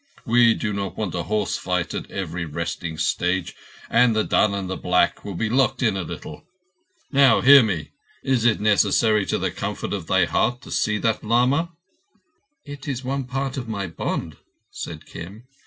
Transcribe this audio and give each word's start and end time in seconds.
We 0.25 0.55
do 0.55 0.73
not 0.73 0.97
want 0.97 1.13
a 1.13 1.21
horse 1.21 1.57
fight 1.57 1.93
at 1.93 2.09
every 2.09 2.43
resting 2.43 2.97
stage, 2.97 3.53
and 3.87 4.15
the 4.15 4.23
dun 4.23 4.55
and 4.55 4.67
the 4.67 4.75
black 4.75 5.23
will 5.23 5.35
be 5.35 5.47
locked 5.47 5.83
in 5.83 5.95
a 5.95 6.01
little... 6.01 6.43
Now 7.11 7.41
hear 7.41 7.61
me. 7.61 7.91
Is 8.23 8.43
it 8.43 8.59
necessary 8.59 9.27
to 9.27 9.37
the 9.37 9.51
comfort 9.51 9.93
of 9.93 10.07
thy 10.07 10.25
heart 10.25 10.61
to 10.61 10.71
see 10.71 10.97
that 10.97 11.23
lama?" 11.23 11.73
"It 12.65 12.87
is 12.87 13.03
one 13.03 13.25
part 13.25 13.57
of 13.57 13.69
my 13.69 13.85
bond," 13.85 14.37
said 14.71 15.05
Kim. 15.05 15.43